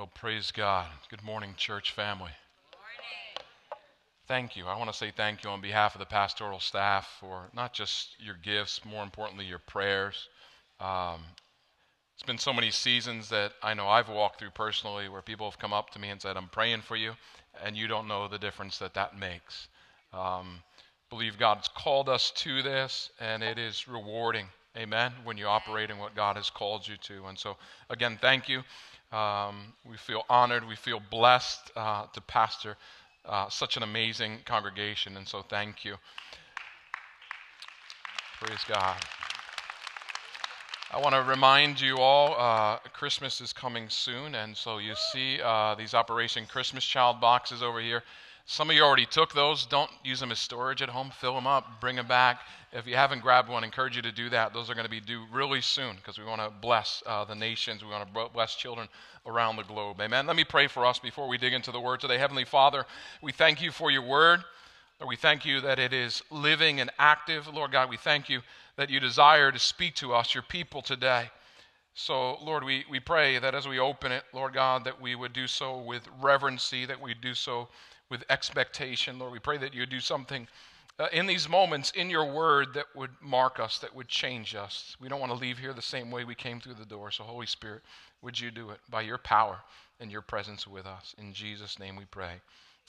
[0.00, 0.86] Well, praise God.
[1.10, 2.30] Good morning, church family.
[4.26, 4.64] Thank you.
[4.66, 8.16] I want to say thank you on behalf of the pastoral staff for not just
[8.18, 10.30] your gifts, more importantly, your prayers.
[10.80, 11.20] Um,
[12.14, 15.58] it's been so many seasons that I know I've walked through personally where people have
[15.58, 17.12] come up to me and said, I'm praying for you,
[17.62, 19.68] and you don't know the difference that that makes.
[20.14, 20.62] Um,
[21.10, 24.46] believe God's called us to this, and it is rewarding.
[24.78, 25.12] Amen.
[25.24, 27.26] When you operate in what God has called you to.
[27.26, 27.58] And so,
[27.90, 28.62] again, thank you.
[29.12, 30.66] Um, we feel honored.
[30.66, 32.76] We feel blessed uh, to pastor
[33.24, 35.16] uh, such an amazing congregation.
[35.16, 35.96] And so, thank you.
[38.40, 38.96] Praise God.
[40.92, 44.34] I want to remind you all uh, Christmas is coming soon.
[44.34, 48.02] And so, you see uh, these Operation Christmas Child boxes over here.
[48.46, 49.66] Some of you already took those.
[49.66, 51.10] Don't use them as storage at home.
[51.20, 52.40] Fill them up, bring them back.
[52.72, 54.52] If you haven't grabbed one, I encourage you to do that.
[54.52, 57.34] Those are going to be due really soon because we want to bless uh, the
[57.34, 57.82] nations.
[57.84, 58.88] We want to bless children
[59.26, 60.00] around the globe.
[60.00, 60.26] Amen.
[60.26, 62.18] Let me pray for us before we dig into the word today.
[62.18, 62.86] Heavenly Father,
[63.22, 64.40] we thank you for your word.
[65.06, 67.48] We thank you that it is living and active.
[67.52, 68.42] Lord God, we thank you
[68.76, 71.30] that you desire to speak to us, your people, today.
[71.94, 75.32] So, Lord, we, we pray that as we open it, Lord God, that we would
[75.32, 77.68] do so with reverency, that we do so
[78.10, 79.18] with expectation.
[79.18, 80.48] Lord, we pray that you do something
[80.98, 84.96] uh, in these moments in your word that would mark us, that would change us.
[85.00, 87.10] We don't want to leave here the same way we came through the door.
[87.10, 87.82] So, Holy Spirit,
[88.20, 89.56] would you do it by your power
[89.98, 91.14] and your presence with us?
[91.18, 92.34] In Jesus' name we pray.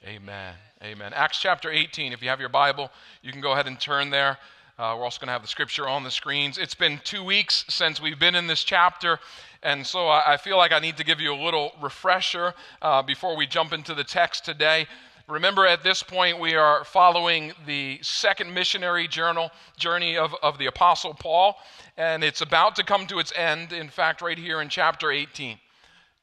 [0.05, 0.55] Amen.
[0.83, 1.14] Amen.
[1.14, 2.11] Acts chapter 18.
[2.11, 4.38] If you have your Bible, you can go ahead and turn there.
[4.77, 6.58] Uh, we're also going to have the scripture on the screens.
[6.58, 9.19] It's been two weeks since we've been in this chapter,
[9.61, 13.03] and so I, I feel like I need to give you a little refresher uh,
[13.03, 14.88] before we jump into the text today.
[15.31, 20.65] Remember, at this point, we are following the second missionary journal, journey of, of the
[20.65, 21.55] Apostle Paul,
[21.95, 25.57] and it's about to come to its end, in fact, right here in chapter 18.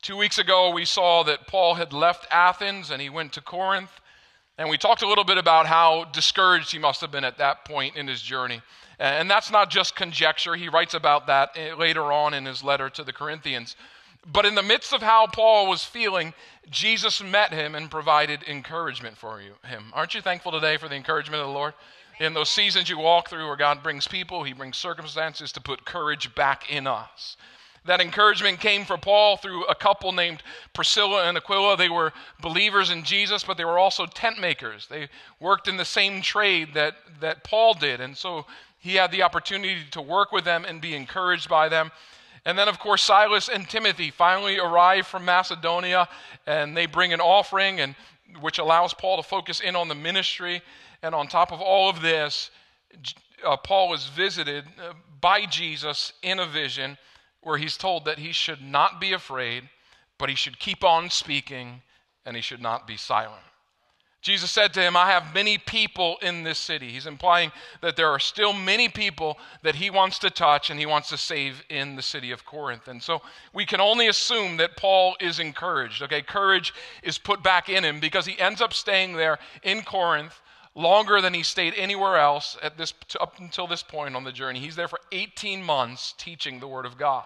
[0.03, 3.99] Two weeks ago, we saw that Paul had left Athens and he went to Corinth,
[4.59, 7.65] and we talked a little bit about how discouraged he must have been at that
[7.65, 8.61] point in his journey.
[8.99, 12.91] And that's not just conjecture, he writes about that eh, later on in his letter
[12.91, 13.75] to the Corinthians.
[14.27, 16.35] But in the midst of how Paul was feeling,
[16.71, 19.91] Jesus met him and provided encouragement for you, him.
[19.95, 21.75] Aren't you thankful today for the encouragement of the Lord?
[22.21, 25.85] In those seasons you walk through where God brings people, He brings circumstances to put
[25.85, 27.37] courage back in us.
[27.85, 30.43] That encouragement came for Paul through a couple named
[30.75, 31.77] Priscilla and Aquila.
[31.77, 34.89] They were believers in Jesus, but they were also tent makers.
[34.89, 35.09] They
[35.41, 38.01] worked in the same trade that, that Paul did.
[38.01, 38.47] And so
[38.79, 41.91] he had the opportunity to work with them and be encouraged by them.
[42.49, 46.09] And then, of course, Silas and Timothy finally arrive from Macedonia
[46.47, 47.95] and they bring an offering, and,
[48.41, 50.63] which allows Paul to focus in on the ministry.
[51.03, 52.51] And on top of all of this,
[53.45, 56.97] uh, Paul is visited uh, by Jesus in a vision
[57.43, 59.69] where he's told that he should not be afraid,
[60.17, 61.83] but he should keep on speaking
[62.25, 63.43] and he should not be silent.
[64.21, 66.91] Jesus said to him, I have many people in this city.
[66.91, 67.53] He's implying
[67.83, 71.17] that there are still many people that he wants to touch and he wants to
[71.17, 72.89] save in the city of Corinth.
[72.89, 73.23] And so
[73.55, 76.03] we can only assume that Paul is encouraged.
[76.03, 76.75] Okay, courage
[77.05, 80.41] is put back in him because he ends up staying there in Corinth
[80.75, 84.59] longer than he stayed anywhere else at this, up until this point on the journey.
[84.59, 87.25] He's there for 18 months teaching the Word of God.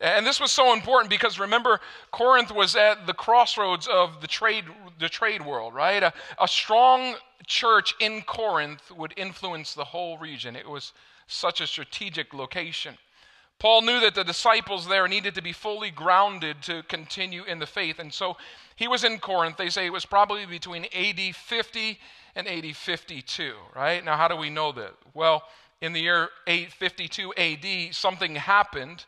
[0.00, 1.80] And this was so important because remember,
[2.10, 4.64] Corinth was at the crossroads of the trade,
[4.98, 6.02] the trade world, right?
[6.02, 7.16] A, a strong
[7.46, 10.56] church in Corinth would influence the whole region.
[10.56, 10.92] It was
[11.26, 12.96] such a strategic location.
[13.58, 17.66] Paul knew that the disciples there needed to be fully grounded to continue in the
[17.66, 17.98] faith.
[17.98, 18.38] And so
[18.76, 19.58] he was in Corinth.
[19.58, 21.98] They say it was probably between AD 50
[22.36, 24.02] and AD 52, right?
[24.02, 24.94] Now, how do we know that?
[25.12, 25.42] Well,
[25.82, 29.04] in the year 852 AD, something happened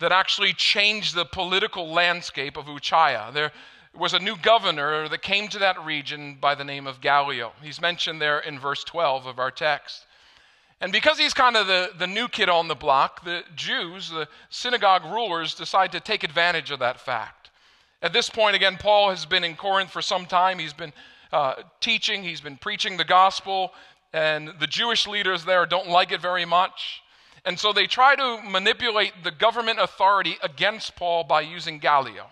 [0.00, 3.30] that actually changed the political landscape of Achaia.
[3.32, 3.52] There
[3.96, 7.52] was a new governor that came to that region by the name of Gallio.
[7.62, 10.06] He's mentioned there in verse 12 of our text.
[10.80, 14.28] And because he's kind of the, the new kid on the block, the Jews, the
[14.48, 17.50] synagogue rulers, decide to take advantage of that fact.
[18.00, 20.60] At this point, again, Paul has been in Corinth for some time.
[20.60, 20.92] He's been
[21.32, 23.72] uh, teaching, he's been preaching the gospel,
[24.12, 27.02] and the Jewish leaders there don't like it very much.
[27.48, 32.26] And so they try to manipulate the government authority against Paul by using Gallio.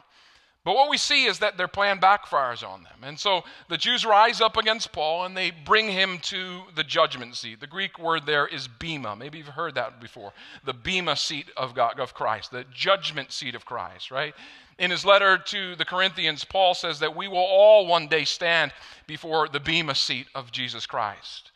[0.63, 2.99] But what we see is that their plan backfires on them.
[3.03, 7.35] And so the Jews rise up against Paul and they bring him to the judgment
[7.35, 7.61] seat.
[7.61, 9.17] The Greek word there is bema.
[9.17, 10.35] Maybe you've heard that before.
[10.67, 14.35] The bema seat of God, of Christ, the judgment seat of Christ, right?
[14.79, 18.71] In his letter to the Corinthians, Paul says that we will all one day stand
[19.07, 21.53] before the bema seat of Jesus Christ.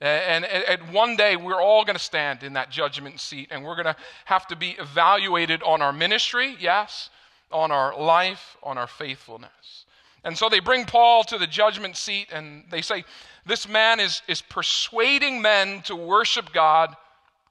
[0.00, 3.74] And, and, one day we're all going to stand in that judgment seat and we're
[3.74, 7.10] going to have to be evaluated on our ministry, yes,
[7.52, 9.84] on our life, on our faithfulness.
[10.24, 13.04] And so they bring Paul to the judgment seat and they say,
[13.44, 16.96] This man is, is persuading men to worship God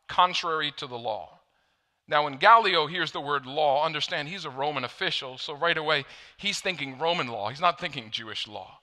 [0.07, 1.30] contrary to the law.
[2.07, 6.06] Now, when Gallio hears the word law, understand he's a Roman official, so right away
[6.38, 7.50] he's thinking Roman law.
[7.50, 8.79] He's not thinking Jewish law.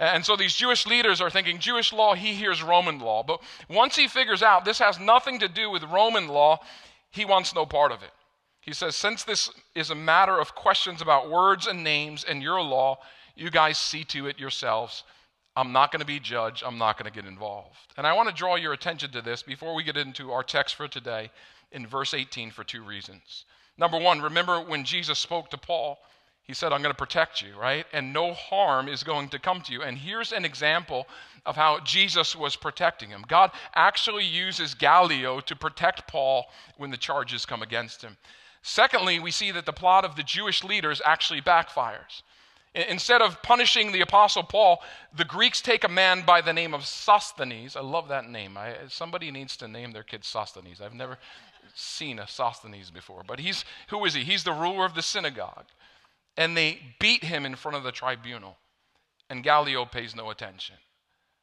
[0.00, 3.22] And so these Jewish leaders are thinking Jewish law, he hears Roman law.
[3.22, 6.60] But once he figures out this has nothing to do with Roman law,
[7.10, 8.10] he wants no part of it.
[8.60, 12.62] He says, Since this is a matter of questions about words and names and your
[12.62, 12.98] law,
[13.34, 15.04] you guys see to it yourselves.
[15.56, 16.62] I'm not going to be judged.
[16.64, 17.76] I'm not going to get involved.
[17.96, 20.76] And I want to draw your attention to this before we get into our text
[20.76, 21.30] for today
[21.72, 23.44] in verse 18 for two reasons.
[23.76, 25.98] Number one, remember when Jesus spoke to Paul,
[26.48, 27.84] he said, I'm going to protect you, right?
[27.92, 29.82] And no harm is going to come to you.
[29.82, 31.06] And here's an example
[31.44, 33.22] of how Jesus was protecting him.
[33.28, 36.46] God actually uses Gallio to protect Paul
[36.78, 38.16] when the charges come against him.
[38.62, 42.22] Secondly, we see that the plot of the Jewish leaders actually backfires.
[42.74, 44.80] Instead of punishing the Apostle Paul,
[45.14, 47.76] the Greeks take a man by the name of Sosthenes.
[47.76, 48.56] I love that name.
[48.56, 50.80] I, somebody needs to name their kid Sosthenes.
[50.80, 51.18] I've never
[51.74, 54.24] seen a Sosthenes before, but he's who is he?
[54.24, 55.66] He's the ruler of the synagogue.
[56.38, 58.56] And they beat him in front of the tribunal.
[59.28, 60.76] And Gallio pays no attention.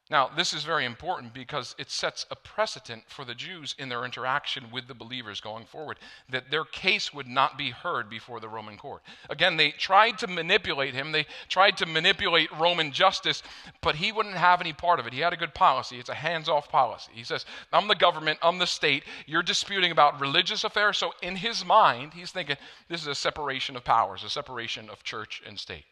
[0.08, 4.04] Now, this is very important because it sets a precedent for the Jews in their
[4.04, 5.98] interaction with the believers going forward,
[6.28, 9.02] that their case would not be heard before the Roman court.
[9.28, 13.42] Again, they tried to manipulate him, they tried to manipulate Roman justice,
[13.80, 15.12] but he wouldn't have any part of it.
[15.12, 17.10] He had a good policy, it's a hands off policy.
[17.12, 20.98] He says, I'm the government, I'm the state, you're disputing about religious affairs.
[20.98, 22.56] So, in his mind, he's thinking
[22.88, 25.84] this is a separation of powers, a separation of church and state.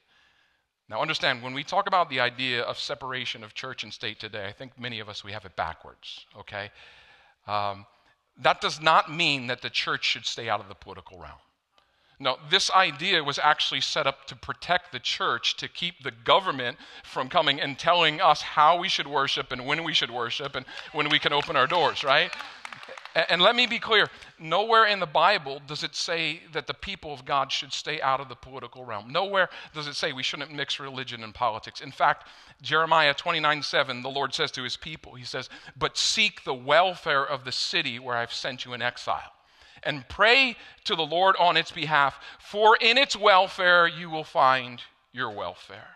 [0.88, 4.46] Now, understand, when we talk about the idea of separation of church and state today,
[4.46, 6.70] I think many of us, we have it backwards, okay?
[7.46, 7.86] Um,
[8.42, 11.38] that does not mean that the church should stay out of the political realm.
[12.20, 16.78] No, this idea was actually set up to protect the church, to keep the government
[17.02, 20.64] from coming and telling us how we should worship and when we should worship and
[20.92, 22.30] when we can open our doors, right?
[23.14, 24.08] And let me be clear
[24.40, 28.20] nowhere in the Bible does it say that the people of God should stay out
[28.20, 29.12] of the political realm.
[29.12, 31.80] Nowhere does it say we shouldn't mix religion and politics.
[31.80, 32.26] In fact,
[32.60, 37.24] Jeremiah 29 7, the Lord says to his people, He says, But seek the welfare
[37.24, 39.32] of the city where I've sent you in exile,
[39.84, 44.82] and pray to the Lord on its behalf, for in its welfare you will find
[45.12, 45.94] your welfare.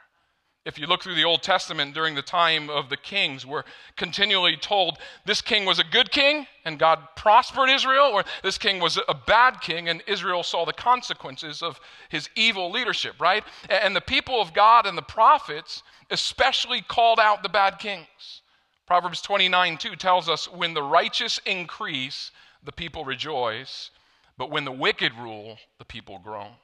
[0.69, 3.65] If you look through the Old Testament during the time of the kings, we're
[3.97, 8.79] continually told this king was a good king and God prospered Israel, or this king
[8.79, 11.81] was a bad king and Israel saw the consequences of
[12.11, 13.44] his evil leadership, right?
[13.70, 18.43] And the people of God and the prophets especially called out the bad kings.
[18.87, 22.31] Proverbs 29 2 tells us, When the righteous increase,
[22.62, 23.91] the people rejoice,
[24.37, 26.56] but when the wicked rule, the people groan.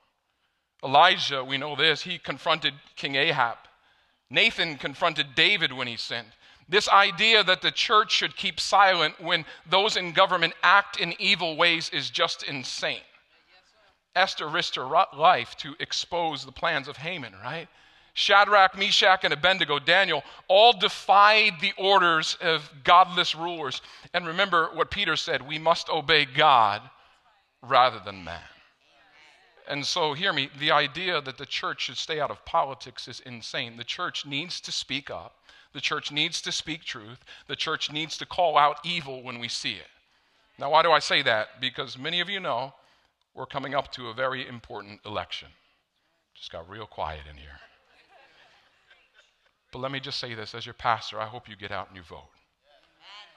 [0.84, 3.56] Elijah, we know this, he confronted King Ahab
[4.30, 6.28] Nathan confronted David when he sinned.
[6.68, 11.56] This idea that the church should keep silent when those in government act in evil
[11.56, 13.02] ways is just insane.
[14.16, 17.68] Esther risked her life to expose the plans of Haman, right?
[18.14, 23.82] Shadrach, Meshach, and Abednego, Daniel, all defied the orders of godless rulers.
[24.14, 26.80] And remember what Peter said we must obey God
[27.60, 28.40] rather than man.
[29.68, 33.20] And so, hear me, the idea that the church should stay out of politics is
[33.20, 33.76] insane.
[33.76, 35.36] The church needs to speak up,
[35.72, 39.48] the church needs to speak truth, the church needs to call out evil when we
[39.48, 39.88] see it.
[40.58, 41.60] Now, why do I say that?
[41.60, 42.74] Because many of you know
[43.34, 45.48] we're coming up to a very important election.
[46.34, 47.58] Just got real quiet in here.
[49.72, 51.96] But let me just say this as your pastor, I hope you get out and
[51.96, 52.28] you vote.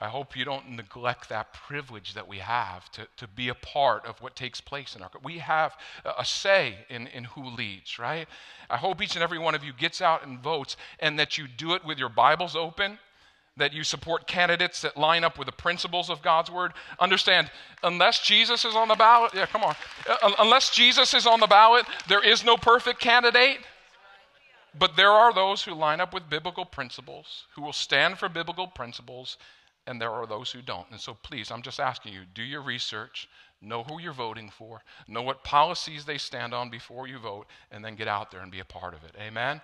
[0.00, 4.06] I hope you don't neglect that privilege that we have to, to be a part
[4.06, 8.28] of what takes place in our We have a say in, in who leads, right?
[8.70, 11.48] I hope each and every one of you gets out and votes and that you
[11.48, 13.00] do it with your Bibles open,
[13.56, 16.74] that you support candidates that line up with the principles of God's word.
[17.00, 17.50] Understand,
[17.82, 19.74] unless Jesus is on the ballot, yeah, come on.
[20.08, 23.58] Uh, unless Jesus is on the ballot, there is no perfect candidate.
[24.78, 28.68] But there are those who line up with biblical principles, who will stand for biblical
[28.68, 29.38] principles
[29.88, 30.86] and there are those who don't.
[30.90, 33.28] And so please, I'm just asking you do your research,
[33.62, 37.84] know who you're voting for, know what policies they stand on before you vote, and
[37.84, 39.16] then get out there and be a part of it.
[39.20, 39.60] Amen?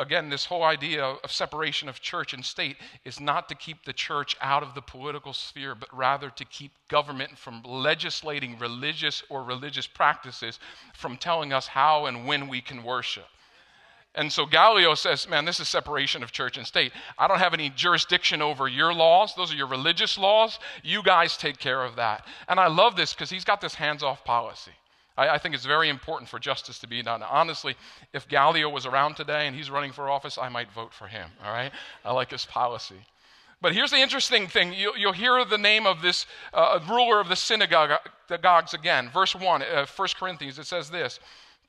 [0.00, 3.92] Again, this whole idea of separation of church and state is not to keep the
[3.92, 9.44] church out of the political sphere, but rather to keep government from legislating religious or
[9.44, 10.58] religious practices,
[10.94, 13.28] from telling us how and when we can worship.
[14.14, 16.92] And so Gallio says, Man, this is separation of church and state.
[17.18, 19.34] I don't have any jurisdiction over your laws.
[19.34, 20.58] Those are your religious laws.
[20.82, 22.26] You guys take care of that.
[22.48, 24.72] And I love this because he's got this hands off policy.
[25.16, 27.22] I, I think it's very important for justice to be done.
[27.22, 27.76] Honestly,
[28.12, 31.30] if Gallio was around today and he's running for office, I might vote for him,
[31.44, 31.72] all right?
[32.04, 33.06] I like his policy.
[33.60, 34.72] But here's the interesting thing.
[34.72, 39.10] You, will hear the name of this uh, ruler of the synagogues again.
[39.10, 41.18] Verse 1, uh, 1 Corinthians, it says this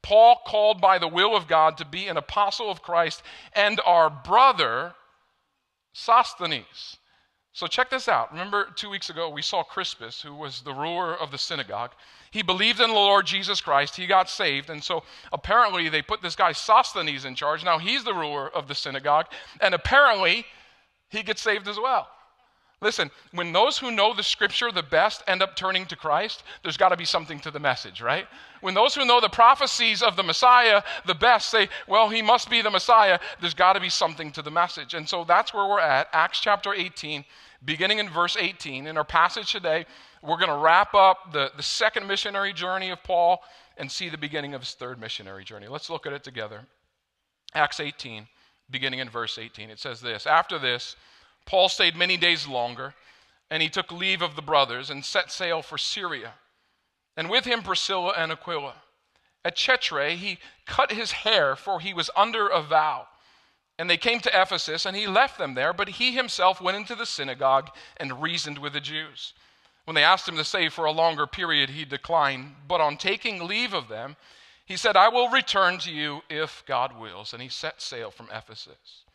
[0.01, 3.21] Paul, called by the will of God to be an apostle of Christ,
[3.53, 4.93] and our brother,
[5.93, 6.97] Sosthenes.
[7.51, 8.31] So check this out.
[8.31, 11.91] Remember, two weeks ago, we saw Crispus, who was the ruler of the synagogue.
[12.31, 13.95] He believed in the Lord Jesus Christ.
[13.95, 14.69] He got saved.
[14.69, 15.03] And so
[15.33, 17.65] apparently, they put this guy Sosthenes in charge.
[17.65, 19.25] Now he's the ruler of the synagogue.
[19.59, 20.45] And apparently,
[21.09, 22.07] he gets saved as well.
[22.81, 26.77] Listen, when those who know the scripture the best end up turning to Christ, there's
[26.77, 28.25] got to be something to the message, right?
[28.61, 32.49] When those who know the prophecies of the Messiah the best say, well, he must
[32.49, 34.93] be the Messiah, there's got to be something to the message.
[34.93, 37.25] And so that's where we're at, Acts chapter 18,
[37.65, 38.87] beginning in verse 18.
[38.87, 39.85] In our passage today,
[40.21, 43.41] we're going to wrap up the, the second missionary journey of Paul
[43.75, 45.67] and see the beginning of his third missionary journey.
[45.67, 46.65] Let's look at it together.
[47.53, 48.27] Acts 18,
[48.69, 49.69] beginning in verse 18.
[49.69, 50.95] It says this After this,
[51.45, 52.93] Paul stayed many days longer,
[53.49, 56.33] and he took leave of the brothers and set sail for Syria,
[57.17, 58.75] and with him Priscilla and Aquila.
[59.43, 63.07] At Cenchreae, he cut his hair, for he was under a vow.
[63.77, 66.95] And they came to Ephesus, and he left them there, but he himself went into
[66.95, 69.33] the synagogue and reasoned with the Jews.
[69.85, 72.55] When they asked him to stay for a longer period, he declined.
[72.67, 74.17] But on taking leave of them,
[74.65, 77.33] he said, I will return to you if God wills.
[77.33, 79.05] And he set sail from Ephesus.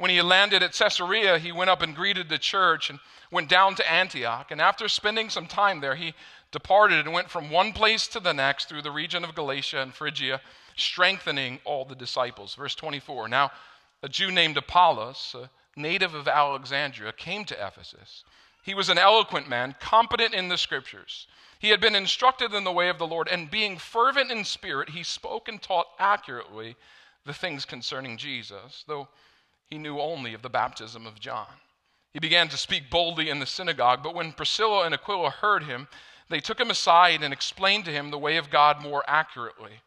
[0.00, 3.74] When he landed at Caesarea, he went up and greeted the church and went down
[3.74, 4.50] to Antioch.
[4.50, 6.14] And after spending some time there, he
[6.52, 9.92] departed and went from one place to the next through the region of Galatia and
[9.92, 10.40] Phrygia,
[10.74, 12.54] strengthening all the disciples.
[12.54, 13.50] Verse 24 Now,
[14.02, 18.24] a Jew named Apollos, a native of Alexandria, came to Ephesus.
[18.62, 21.26] He was an eloquent man, competent in the scriptures.
[21.58, 24.88] He had been instructed in the way of the Lord, and being fervent in spirit,
[24.88, 26.76] he spoke and taught accurately
[27.26, 29.06] the things concerning Jesus, though
[29.70, 31.46] he knew only of the baptism of John.
[32.12, 35.86] He began to speak boldly in the synagogue, but when Priscilla and Aquila heard him,
[36.28, 39.80] they took him aside and explained to him the way of God more accurately.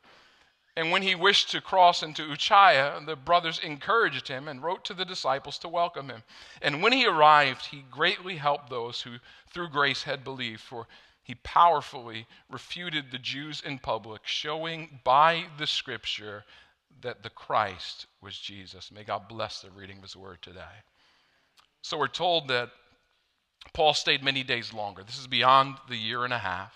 [0.75, 4.93] And when he wished to cross into Achaia, the brothers encouraged him and wrote to
[4.93, 6.23] the disciples to welcome him.
[6.61, 9.17] And when he arrived, he greatly helped those who
[9.51, 10.87] through grace had believed, for
[11.21, 16.43] he powerfully refuted the Jews in public, showing by the scripture
[17.01, 18.91] that the Christ was Jesus.
[18.91, 20.83] May God bless the reading of his word today.
[21.81, 22.69] So we're told that
[23.73, 25.03] Paul stayed many days longer.
[25.03, 26.73] This is beyond the year and a half.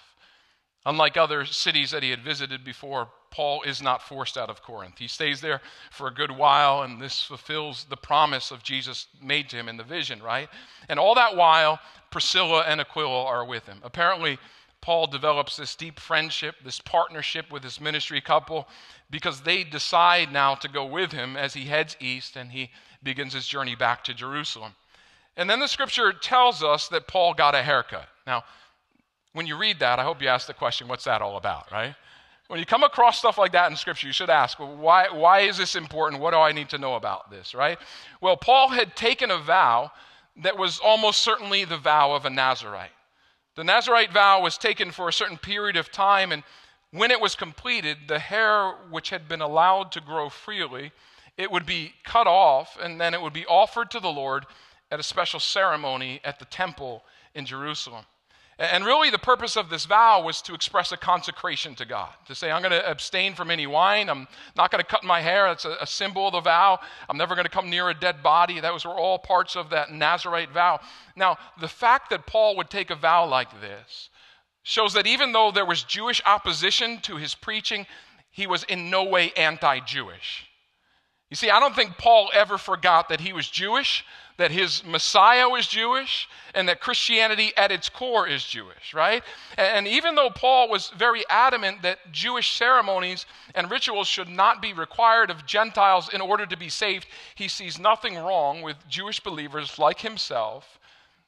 [0.85, 4.97] Unlike other cities that he had visited before, Paul is not forced out of Corinth.
[4.97, 9.49] He stays there for a good while, and this fulfills the promise of Jesus made
[9.49, 10.47] to him in the vision, right?
[10.87, 13.81] And all that while, Priscilla and Aquila are with him.
[13.83, 14.39] Apparently,
[14.81, 18.67] Paul develops this deep friendship, this partnership with this ministry couple,
[19.09, 22.69] because they decide now to go with him as he heads east and he
[23.03, 24.73] begins his journey back to Jerusalem.
[25.35, 28.07] And then the scripture tells us that Paul got a haircut.
[28.25, 28.43] Now,
[29.33, 31.95] when you read that, I hope you ask the question, what's that all about, right?
[32.47, 35.41] When you come across stuff like that in scripture, you should ask, well, why, why
[35.41, 36.21] is this important?
[36.21, 37.77] What do I need to know about this, right?
[38.21, 39.91] Well, Paul had taken a vow
[40.43, 42.91] that was almost certainly the vow of a Nazarite.
[43.57, 46.43] The Nazarite vow was taken for a certain period of time, and
[46.91, 50.91] when it was completed, the hair which had been allowed to grow freely,
[51.37, 54.45] it would be cut off, and then it would be offered to the Lord
[54.91, 58.05] at a special ceremony at the temple in Jerusalem.
[58.59, 62.33] And really, the purpose of this vow was to express a consecration to God, to
[62.33, 64.09] say, I'm going to abstain from any wine.
[64.09, 65.47] I'm not going to cut my hair.
[65.47, 66.79] That's a, a symbol of the vow.
[67.07, 68.59] I'm never going to come near a dead body.
[68.59, 70.79] That was all parts of that Nazarite vow.
[71.15, 74.09] Now, the fact that Paul would take a vow like this
[74.63, 77.85] shows that even though there was Jewish opposition to his preaching,
[78.31, 80.46] he was in no way anti Jewish.
[81.29, 84.05] You see, I don't think Paul ever forgot that he was Jewish,
[84.37, 89.23] that his Messiah was Jewish, and that Christianity at its core is Jewish, right?
[89.57, 94.71] And even though Paul was very adamant that Jewish ceremonies and rituals should not be
[94.71, 99.77] required of Gentiles in order to be saved, he sees nothing wrong with Jewish believers
[99.77, 100.79] like himself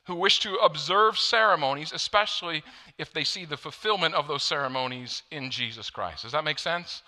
[0.06, 2.64] who wish to observe ceremonies, especially
[2.98, 6.24] if they see the fulfillment of those ceremonies in Jesus Christ.
[6.24, 7.04] Does that make sense?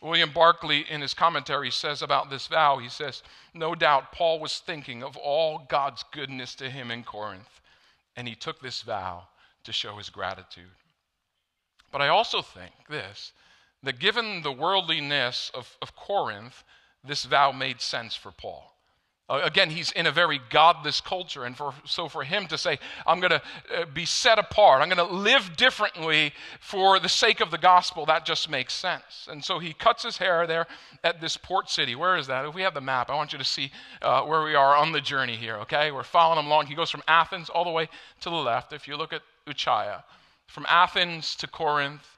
[0.00, 4.58] William Barclay, in his commentary, says about this vow, he says, No doubt Paul was
[4.58, 7.60] thinking of all God's goodness to him in Corinth,
[8.16, 9.26] and he took this vow
[9.64, 10.70] to show his gratitude.
[11.90, 13.32] But I also think this
[13.82, 16.64] that given the worldliness of, of Corinth,
[17.04, 18.74] this vow made sense for Paul.
[19.28, 21.44] Uh, again, he's in a very godless culture.
[21.44, 23.42] And for, so for him to say, I'm going to
[23.76, 28.06] uh, be set apart, I'm going to live differently for the sake of the gospel,
[28.06, 29.28] that just makes sense.
[29.30, 30.66] And so he cuts his hair there
[31.04, 31.94] at this port city.
[31.94, 32.46] Where is that?
[32.46, 33.70] If we have the map, I want you to see
[34.00, 35.90] uh, where we are on the journey here, okay?
[35.90, 36.66] We're following him along.
[36.66, 37.88] He goes from Athens all the way
[38.20, 38.72] to the left.
[38.72, 40.04] If you look at Achaia,
[40.46, 42.16] from Athens to Corinth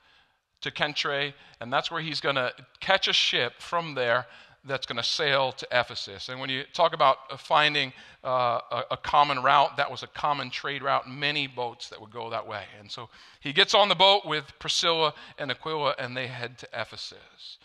[0.61, 4.26] to Cenchreae, and that's where he's going to catch a ship from there
[4.64, 6.29] that's going to sail to Ephesus.
[6.29, 10.07] And when you talk about uh, finding uh, a, a, common route, that was a
[10.07, 12.64] common trade route, many boats that would go that way.
[12.79, 13.09] And so
[13.40, 17.59] he gets on the boat with Priscilla and Aquila, and they head to Ephesus.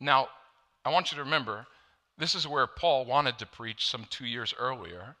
[0.00, 0.28] Now,
[0.84, 1.66] I want you to remember,
[2.16, 5.16] this is where Paul wanted to preach some two years earlier,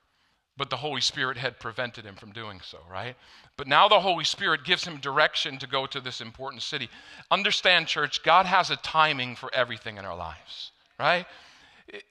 [0.56, 3.16] but the Holy Spirit had prevented him from doing so, right?
[3.58, 6.88] But now the Holy Spirit gives him direction to go to this important city.
[7.30, 11.26] Understand, church, God has a timing for everything in our lives right?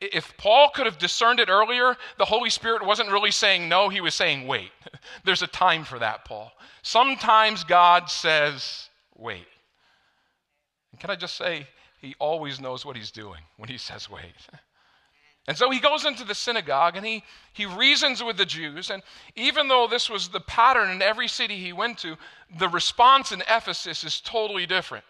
[0.01, 4.01] If Paul could have discerned it earlier, the Holy Spirit wasn't really saying no, he
[4.01, 4.71] was saying wait.
[5.23, 6.51] There's a time for that, Paul.
[6.81, 9.45] Sometimes God says wait.
[10.91, 11.67] And can I just say,
[11.99, 14.33] he always knows what he's doing when he says wait.
[15.47, 18.89] And so he goes into the synagogue and he, he reasons with the Jews.
[18.89, 19.01] And
[19.35, 22.17] even though this was the pattern in every city he went to,
[22.57, 25.05] the response in Ephesus is totally different.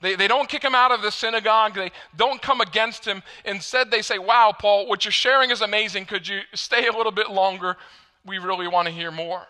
[0.00, 1.74] They, they don't kick him out of the synagogue.
[1.74, 3.22] They don't come against him.
[3.44, 6.04] Instead, they say, Wow, Paul, what you're sharing is amazing.
[6.04, 7.76] Could you stay a little bit longer?
[8.24, 9.46] We really want to hear more.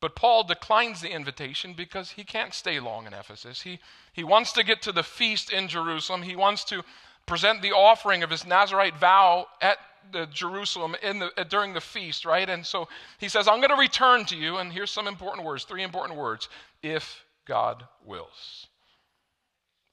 [0.00, 3.62] But Paul declines the invitation because he can't stay long in Ephesus.
[3.62, 3.78] He,
[4.12, 6.22] he wants to get to the feast in Jerusalem.
[6.22, 6.82] He wants to
[7.24, 9.78] present the offering of his Nazarite vow at
[10.10, 12.48] the Jerusalem in the, during the feast, right?
[12.48, 14.56] And so he says, I'm going to return to you.
[14.56, 16.48] And here's some important words, three important words
[16.82, 18.66] if God wills.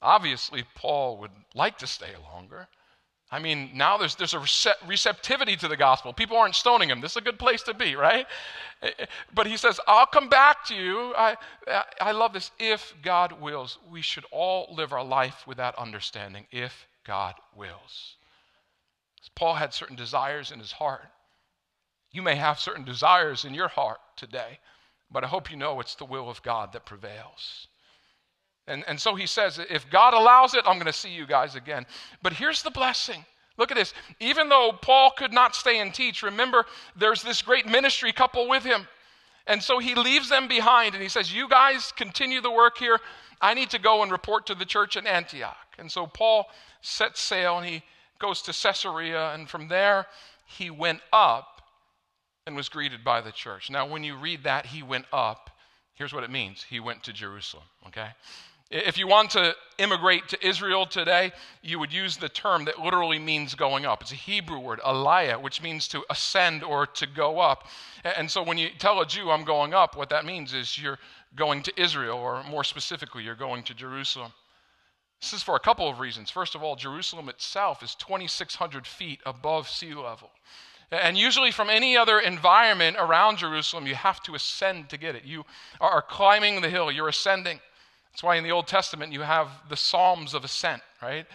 [0.02, 2.68] Obviously, Paul would like to stay longer.
[3.32, 4.42] I mean, now there's, there's a
[4.86, 6.12] receptivity to the gospel.
[6.12, 7.00] People aren't stoning him.
[7.00, 8.26] This is a good place to be, right?
[9.32, 11.14] But he says, I'll come back to you.
[11.16, 11.36] I,
[12.00, 12.50] I love this.
[12.58, 16.46] If God wills, we should all live our life with that understanding.
[16.50, 18.16] If God wills.
[19.36, 21.08] Paul had certain desires in his heart.
[22.10, 24.58] You may have certain desires in your heart today,
[25.10, 27.68] but I hope you know it's the will of God that prevails.
[28.70, 31.56] And, and so he says, if God allows it, I'm going to see you guys
[31.56, 31.84] again.
[32.22, 33.24] But here's the blessing.
[33.58, 33.92] Look at this.
[34.20, 36.64] Even though Paul could not stay and teach, remember,
[36.96, 38.86] there's this great ministry couple with him.
[39.46, 43.00] And so he leaves them behind and he says, You guys continue the work here.
[43.40, 45.56] I need to go and report to the church in Antioch.
[45.78, 46.46] And so Paul
[46.80, 47.82] sets sail and he
[48.20, 49.34] goes to Caesarea.
[49.34, 50.06] And from there,
[50.46, 51.62] he went up
[52.46, 53.68] and was greeted by the church.
[53.68, 55.50] Now, when you read that, he went up,
[55.94, 58.10] here's what it means he went to Jerusalem, okay?
[58.70, 63.18] If you want to immigrate to Israel today, you would use the term that literally
[63.18, 64.00] means going up.
[64.00, 67.66] It's a Hebrew word, aliyah, which means to ascend or to go up.
[68.04, 71.00] And so when you tell a Jew, I'm going up, what that means is you're
[71.34, 74.32] going to Israel, or more specifically, you're going to Jerusalem.
[75.20, 76.30] This is for a couple of reasons.
[76.30, 80.30] First of all, Jerusalem itself is 2,600 feet above sea level.
[80.92, 85.24] And usually, from any other environment around Jerusalem, you have to ascend to get it.
[85.24, 85.44] You
[85.80, 87.60] are climbing the hill, you're ascending.
[88.12, 91.26] That's why in the Old Testament you have the Psalms of Ascent, right?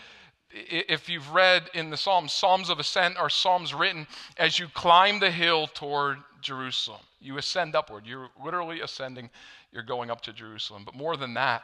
[0.51, 4.07] If you've read in the Psalms, Psalms of Ascent are Psalms written
[4.38, 7.01] as you climb the hill toward Jerusalem.
[7.19, 8.05] You ascend upward.
[8.05, 9.29] You're literally ascending,
[9.71, 10.83] you're going up to Jerusalem.
[10.85, 11.63] But more than that,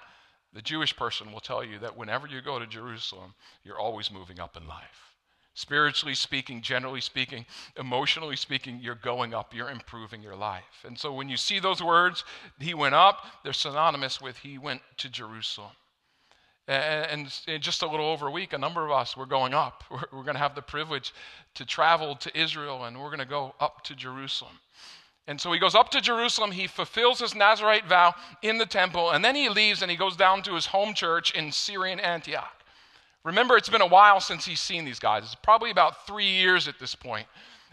[0.54, 4.40] the Jewish person will tell you that whenever you go to Jerusalem, you're always moving
[4.40, 5.11] up in life.
[5.54, 7.46] Spiritually speaking, generally speaking,
[7.78, 10.86] emotionally speaking, you're going up, you're improving your life.
[10.86, 12.24] And so when you see those words,
[12.60, 15.72] he went up, they're synonymous with he went to Jerusalem.
[16.68, 19.84] And in just a little over a week, a number of us, we're going up.
[19.92, 21.14] We're, we're going to have the privilege
[21.56, 24.58] to travel to Israel and we're going to go up to Jerusalem.
[25.28, 29.12] And so he goes up to Jerusalem, he fulfills his Nazarite vow in the temple,
[29.12, 32.61] and then he leaves and he goes down to his home church in Syrian Antioch.
[33.24, 35.24] Remember, it's been a while since he's seen these guys.
[35.24, 37.28] It's probably about three years at this point.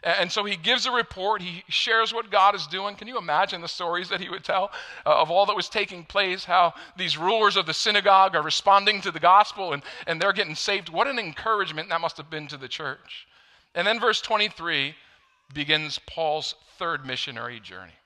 [0.04, 1.42] And so he gives a report.
[1.42, 2.94] He shares what God is doing.
[2.94, 4.70] Can you imagine the stories that he would tell
[5.04, 6.44] uh, of all that was taking place?
[6.44, 10.54] How these rulers of the synagogue are responding to the gospel and, and they're getting
[10.54, 10.88] saved.
[10.88, 13.26] What an encouragement that must have been to the church.
[13.74, 14.94] And then verse 23
[15.52, 17.97] begins Paul's third missionary journey.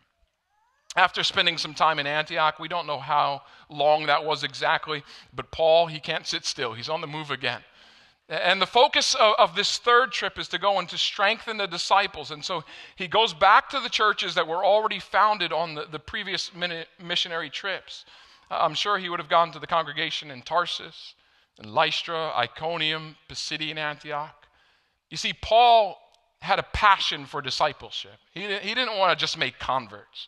[0.94, 5.02] After spending some time in Antioch, we don't know how long that was exactly,
[5.34, 6.74] but Paul, he can't sit still.
[6.74, 7.62] He's on the move again.
[8.28, 11.66] And the focus of, of, this third trip is to go and to strengthen the
[11.66, 12.30] disciples.
[12.30, 12.64] And so
[12.96, 16.50] he goes back to the churches that were already founded on the, the previous
[16.98, 18.04] missionary trips.
[18.50, 21.14] Uh, I'm sure he would have gone to the congregation in Tarsus,
[21.62, 24.46] in Lystra, Iconium, Pisidian Antioch.
[25.10, 25.98] You see, Paul
[26.40, 28.18] had a passion for discipleship.
[28.32, 30.26] He he didn't want to just make converts.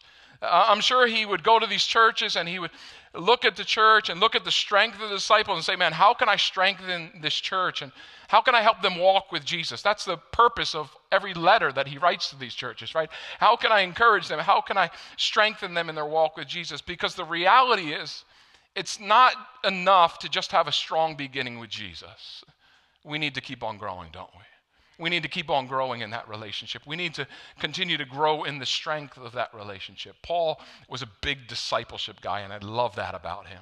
[0.48, 2.70] I'm sure he would go to these churches and he would
[3.14, 5.92] look at the church and look at the strength of the disciples and say, Man,
[5.92, 7.82] how can I strengthen this church?
[7.82, 7.92] And
[8.28, 9.82] how can I help them walk with Jesus?
[9.82, 13.08] That's the purpose of every letter that he writes to these churches, right?
[13.38, 14.38] How can I encourage them?
[14.38, 16.80] How can I strengthen them in their walk with Jesus?
[16.80, 18.24] Because the reality is,
[18.74, 22.44] it's not enough to just have a strong beginning with Jesus.
[23.04, 24.42] We need to keep on growing, don't we?
[24.98, 26.82] We need to keep on growing in that relationship.
[26.86, 27.26] We need to
[27.58, 30.16] continue to grow in the strength of that relationship.
[30.22, 33.60] Paul was a big discipleship guy, and I love that about him.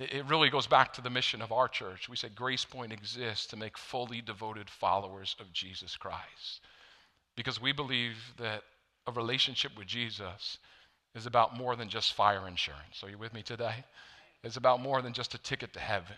[0.00, 2.08] It really goes back to the mission of our church.
[2.08, 6.60] We say Grace Point exists to make fully devoted followers of Jesus Christ.
[7.36, 8.62] Because we believe that
[9.06, 10.58] a relationship with Jesus
[11.14, 13.02] is about more than just fire insurance.
[13.04, 13.84] Are you with me today?
[14.42, 16.16] It's about more than just a ticket to heaven.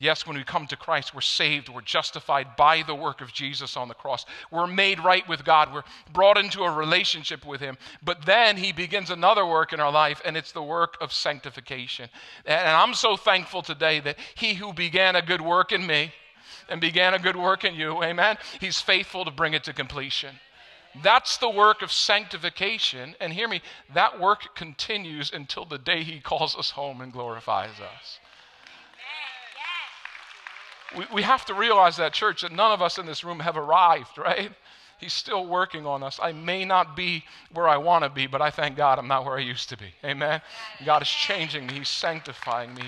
[0.00, 3.76] Yes, when we come to Christ, we're saved, we're justified by the work of Jesus
[3.76, 4.24] on the cross.
[4.50, 7.76] We're made right with God, we're brought into a relationship with Him.
[8.02, 12.08] But then He begins another work in our life, and it's the work of sanctification.
[12.46, 16.12] And I'm so thankful today that He who began a good work in me
[16.70, 20.34] and began a good work in you, amen, He's faithful to bring it to completion.
[21.02, 23.16] That's the work of sanctification.
[23.20, 23.60] And hear me,
[23.92, 28.18] that work continues until the day He calls us home and glorifies us
[30.96, 33.56] we, we have to realize that, church, that none of us in this room have
[33.56, 34.52] arrived, right?
[34.98, 36.20] He's still working on us.
[36.22, 39.24] I may not be where I want to be, but I thank God I'm not
[39.24, 39.94] where I used to be.
[40.04, 40.42] Amen.
[40.84, 42.84] God is changing me, He's sanctifying me.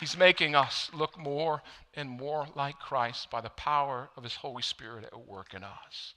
[0.00, 1.62] He's making us look more
[1.94, 6.14] and more like Christ by the power of His Holy Spirit at work in us.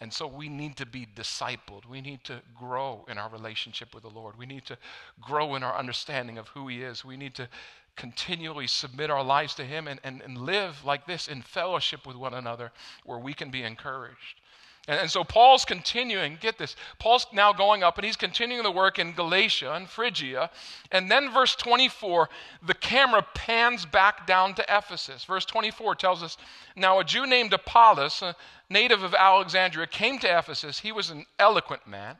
[0.00, 1.86] And so we need to be discipled.
[1.88, 4.38] We need to grow in our relationship with the Lord.
[4.38, 4.76] We need to
[5.20, 7.04] grow in our understanding of who He is.
[7.04, 7.48] We need to
[7.96, 12.16] continually submit our lives to Him and, and, and live like this in fellowship with
[12.16, 12.72] one another
[13.04, 14.40] where we can be encouraged.
[14.88, 18.70] And, and so Paul's continuing, get this, Paul's now going up and he's continuing the
[18.70, 20.50] work in Galatia and Phrygia.
[20.92, 22.28] And then verse 24,
[22.66, 25.24] the camera pans back down to Ephesus.
[25.24, 26.36] Verse 24 tells us
[26.76, 28.36] Now a Jew named Apollos, a
[28.70, 30.80] native of Alexandria, came to Ephesus.
[30.80, 32.16] He was an eloquent man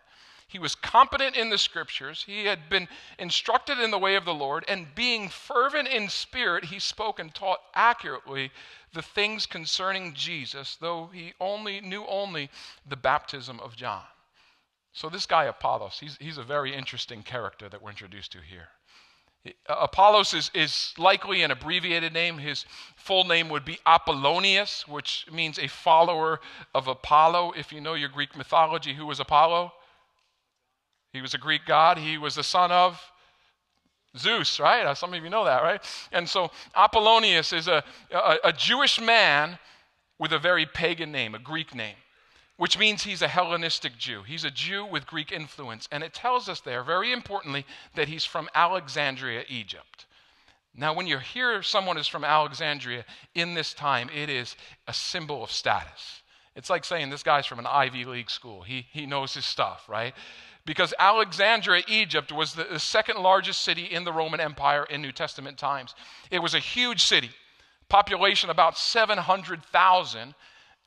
[0.56, 2.24] he was competent in the scriptures.
[2.26, 2.88] He had been
[3.18, 7.34] instructed in the way of the Lord, and being fervent in spirit, he spoke and
[7.34, 8.50] taught accurately
[8.94, 12.48] the things concerning Jesus, though he only knew only
[12.88, 14.04] the baptism of John.
[14.94, 18.68] So this guy Apollos, he's, he's a very interesting character that we're introduced to here.
[19.68, 22.38] Uh, Apollos is, is likely an abbreviated name.
[22.38, 22.64] His
[22.96, 26.40] full name would be Apollonius, which means a follower
[26.74, 27.52] of Apollo.
[27.58, 29.74] If you know your Greek mythology, who was Apollo?
[31.16, 31.96] He was a Greek god.
[31.98, 33.00] He was the son of
[34.16, 34.84] Zeus, right?
[34.86, 35.82] Uh, some of you know that, right?
[36.12, 39.58] And so Apollonius is a, a, a Jewish man
[40.18, 41.96] with a very pagan name, a Greek name,
[42.56, 44.22] which means he's a Hellenistic Jew.
[44.22, 45.88] He's a Jew with Greek influence.
[45.90, 50.06] And it tells us there, very importantly, that he's from Alexandria, Egypt.
[50.74, 55.42] Now, when you hear someone is from Alexandria in this time, it is a symbol
[55.42, 56.22] of status.
[56.54, 58.62] It's like saying this guy's from an Ivy League school.
[58.62, 60.14] He, he knows his stuff, right?
[60.66, 65.12] Because Alexandria, Egypt, was the, the second largest city in the Roman Empire in New
[65.12, 65.94] Testament times.
[66.30, 67.30] It was a huge city,
[67.88, 70.34] population about 700,000,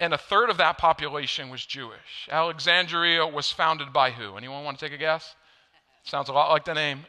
[0.02, 2.28] and a third of that population was Jewish.
[2.30, 4.36] Alexandria was founded by who?
[4.36, 5.36] Anyone want to take a guess?
[6.04, 7.06] Sounds a lot like the name.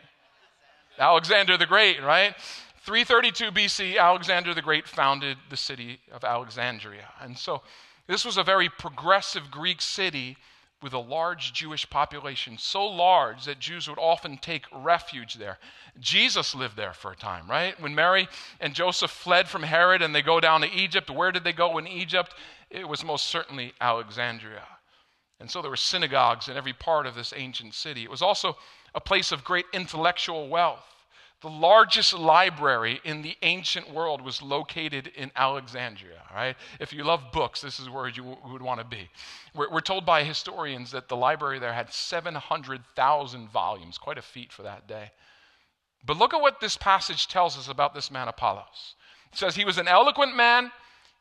[0.98, 2.34] Alexander the Great, right?
[2.84, 7.08] 332 BC, Alexander the Great founded the city of Alexandria.
[7.20, 7.62] And so
[8.06, 10.36] this was a very progressive Greek city
[10.82, 15.58] with a large Jewish population, so large that Jews would often take refuge there.
[15.98, 17.78] Jesus lived there for a time, right?
[17.80, 18.28] When Mary
[18.60, 21.76] and Joseph fled from Herod and they go down to Egypt, where did they go
[21.78, 22.34] in Egypt?
[22.70, 24.66] It was most certainly Alexandria.
[25.38, 28.04] And so there were synagogues in every part of this ancient city.
[28.04, 28.56] It was also
[28.94, 30.84] a place of great intellectual wealth.
[31.40, 36.54] The largest library in the ancient world was located in Alexandria, right?
[36.78, 39.08] If you love books, this is where you would want to be.
[39.54, 44.52] We're, we're told by historians that the library there had 700,000 volumes, quite a feat
[44.52, 45.12] for that day.
[46.04, 48.94] But look at what this passage tells us about this man Apollos.
[49.32, 50.70] It says he was an eloquent man,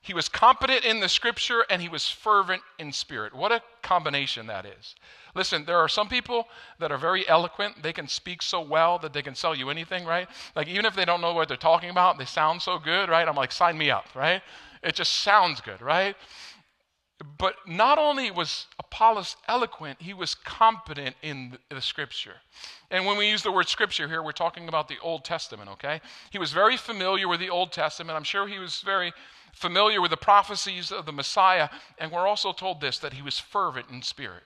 [0.01, 3.33] he was competent in the scripture, and he was fervent in spirit.
[3.35, 4.95] What a combination that is.
[5.35, 6.47] Listen, there are some people
[6.79, 7.83] that are very eloquent.
[7.83, 10.27] They can speak so well that they can sell you anything, right?
[10.55, 13.27] Like, even if they don't know what they're talking about, they sound so good, right?
[13.27, 14.41] I'm like, sign me up, right?
[14.81, 16.15] It just sounds good, right?
[17.37, 22.37] But not only was Apollos eloquent, he was competent in the scripture.
[22.89, 26.01] And when we use the word scripture here, we're talking about the Old Testament, okay?
[26.31, 28.17] He was very familiar with the Old Testament.
[28.17, 29.13] I'm sure he was very
[29.53, 31.69] familiar with the prophecies of the Messiah.
[31.99, 34.43] And we're also told this that he was fervent in spirit.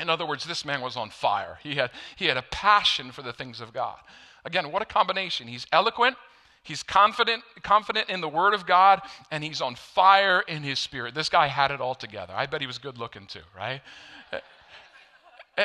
[0.00, 1.58] In other words, this man was on fire.
[1.62, 3.98] He had, he had a passion for the things of God.
[4.44, 5.46] Again, what a combination.
[5.46, 6.16] He's eloquent,
[6.62, 11.14] He's confident, confident in the Word of God, and he's on fire in his spirit.
[11.14, 12.32] This guy had it all together.
[12.36, 13.80] I bet he was good looking too, right?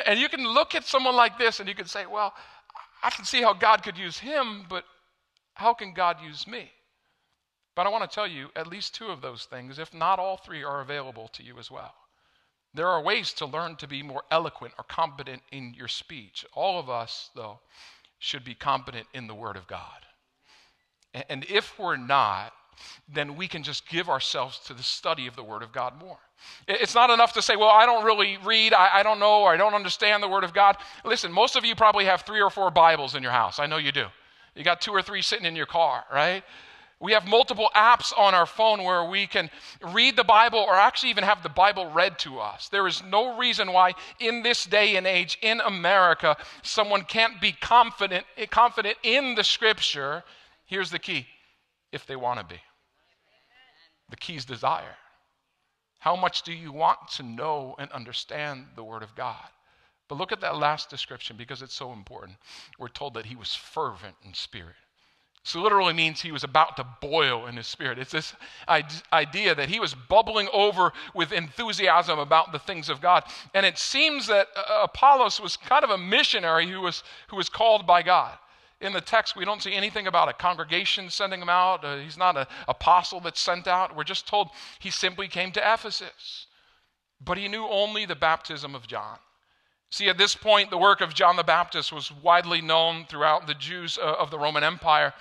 [0.06, 2.34] And you can look at someone like this and you can say, well,
[3.02, 4.84] I can see how God could use him, but
[5.54, 6.70] how can God use me?
[7.74, 10.36] But I want to tell you, at least two of those things, if not all
[10.36, 11.94] three, are available to you as well.
[12.74, 16.44] There are ways to learn to be more eloquent or competent in your speech.
[16.54, 17.60] All of us, though,
[18.18, 20.04] should be competent in the Word of God.
[21.28, 22.52] And if we're not,
[23.12, 26.18] then we can just give ourselves to the study of the Word of God more.
[26.68, 29.52] It's not enough to say, well, I don't really read, I, I, don't know, or
[29.52, 30.76] I don't understand the Word of God.
[31.04, 33.58] Listen, most of you probably have three or four Bibles in your house.
[33.58, 34.06] I know you do.
[34.54, 36.44] You got two or three sitting in your car, right?
[37.00, 39.50] We have multiple apps on our phone where we can
[39.92, 42.68] read the Bible or actually even have the Bible read to us.
[42.68, 47.52] There is no reason why, in this day and age in America, someone can't be
[47.52, 50.24] confident, confident in the Scripture
[50.68, 51.26] Here's the key
[51.92, 52.60] if they want to be.
[54.10, 54.96] The key is desire.
[55.98, 59.48] How much do you want to know and understand the Word of God?
[60.08, 62.36] But look at that last description because it's so important.
[62.78, 64.76] We're told that he was fervent in spirit.
[65.42, 67.98] So, literally means he was about to boil in his spirit.
[67.98, 68.34] It's this
[68.68, 73.24] idea that he was bubbling over with enthusiasm about the things of God.
[73.54, 77.48] And it seems that uh, Apollos was kind of a missionary who was, who was
[77.48, 78.36] called by God
[78.80, 81.84] in the text, we don't see anything about a congregation sending him out.
[81.84, 83.96] Uh, he's not an apostle that's sent out.
[83.96, 86.46] We're just told he simply came to Ephesus.
[87.20, 89.18] But he knew only the baptism of John.
[89.90, 93.54] See, at this point, the work of John the Baptist was widely known throughout the
[93.54, 95.14] Jews uh, of the Roman Empire.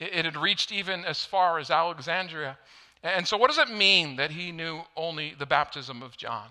[0.00, 2.58] It, it had reached even as far as Alexandria.
[3.04, 6.48] And so, what does it mean that he knew only the baptism of John?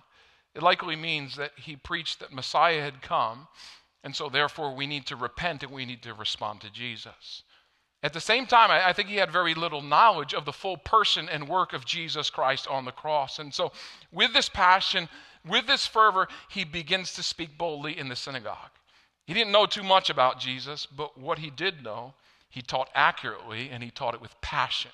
[0.55, 3.47] It likely means that he preached that Messiah had come
[4.03, 7.43] and so, therefore, we need to repent and we need to respond to Jesus.
[8.03, 11.29] At the same time, I, think he had very little knowledge of the full person
[11.29, 13.39] and work of Jesus Christ on the cross.
[13.39, 13.71] And so,
[14.11, 15.07] with this passion,
[15.47, 18.71] with this fervor, he begins to speak boldly in the synagogue.
[19.25, 22.13] He didn't know too much about Jesus, but what he did know,
[22.49, 24.91] he taught accurately and he taught it with passion.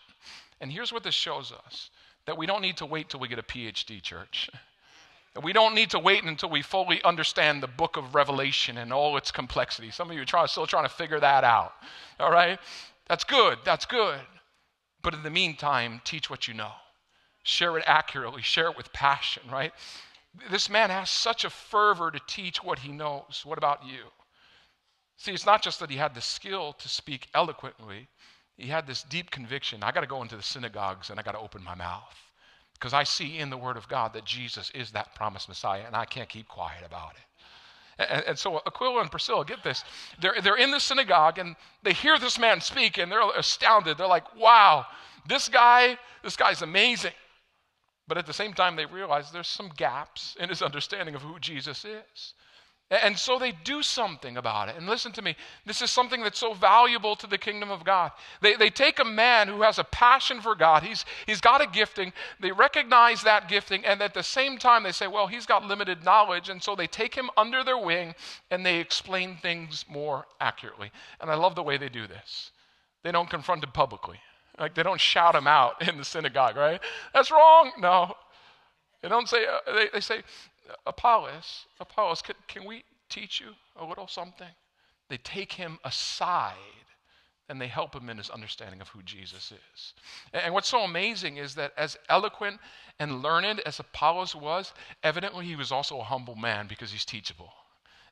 [0.61, 1.89] And here's what this shows us
[2.25, 4.51] that we don't need to wait till we get a PhD, church.
[5.43, 9.15] We don't need to wait until we fully understand the book of Revelation and all
[9.15, 9.91] its complexity.
[9.91, 11.73] Some of you are trying, still trying to figure that out.
[12.19, 12.59] All right?
[13.07, 13.59] That's good.
[13.63, 14.19] That's good.
[15.01, 16.71] But in the meantime, teach what you know.
[17.43, 18.41] Share it accurately.
[18.41, 19.71] Share it with passion, right?
[20.51, 23.43] This man has such a fervor to teach what he knows.
[23.45, 24.05] What about you?
[25.17, 28.07] See, it's not just that he had the skill to speak eloquently,
[28.57, 31.31] he had this deep conviction I got to go into the synagogues and I got
[31.31, 32.28] to open my mouth
[32.79, 35.95] because I see in the Word of God that Jesus is that promised Messiah, and
[35.95, 38.03] I can't keep quiet about it.
[38.09, 39.83] And, and, so Aquila and Priscilla, get this.
[40.21, 43.97] They're, they're in the synagogue and they hear this man speak and they're astounded.
[43.97, 44.85] They're like, wow,
[45.27, 47.11] this guy, this guy's amazing.
[48.07, 51.39] But at the same time, they realize there's some gaps in his understanding of who
[51.39, 52.33] Jesus is.
[52.91, 54.75] And so they do something about it.
[54.75, 58.11] And listen to me, this is something that's so valuable to the kingdom of God.
[58.41, 61.67] They, they take a man who has a passion for God, he's, he's got a
[61.67, 65.65] gifting, they recognize that gifting, and at the same time they say, well, he's got
[65.65, 66.49] limited knowledge.
[66.49, 68.15] And so they take him under their wing
[68.49, 70.91] and they explain things more accurately.
[71.21, 72.49] And I love the way they do this.
[73.03, 74.19] They don't confront him publicly,
[74.59, 76.81] like they don't shout him out in the synagogue, right?
[77.13, 77.71] That's wrong.
[77.77, 78.15] No.
[79.01, 80.23] They don't say, uh, they, they say,
[80.85, 84.47] Apollos, Apollos, can, can we teach you a little something?
[85.09, 86.55] They take him aside
[87.49, 89.93] and they help him in his understanding of who Jesus is.
[90.33, 92.59] And what's so amazing is that as eloquent
[92.99, 94.71] and learned as Apollos was,
[95.03, 97.51] evidently he was also a humble man because he's teachable.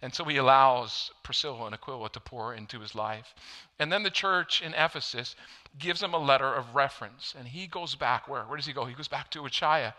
[0.01, 3.33] And so he allows Priscilla and Aquila to pour into his life.
[3.79, 5.35] And then the church in Ephesus
[5.77, 7.33] gives him a letter of reference.
[7.37, 8.43] And he goes back where?
[8.43, 8.85] Where does he go?
[8.85, 9.93] He goes back to Achaia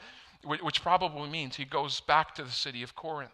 [0.44, 3.32] which probably means he goes back to the city of Corinth.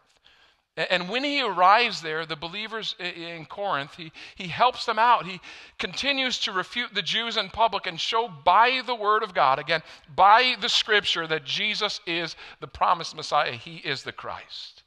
[0.77, 5.25] And when he arrives there, the believers in Corinth, he, he helps them out.
[5.25, 5.40] He
[5.79, 9.83] continues to refute the Jews in public and show by the word of God, again,
[10.17, 13.53] by the scripture, that Jesus is the promised Messiah.
[13.53, 14.83] He is the Christ.